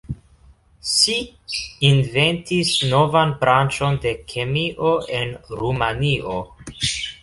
Si 0.91 1.17
inventis 1.91 2.73
novan 2.95 3.37
branĉon 3.45 4.03
de 4.09 4.17
kemio 4.35 4.99
en 5.23 5.39
Rumanio. 5.63 6.39